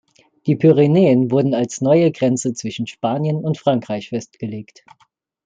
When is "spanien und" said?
2.87-3.59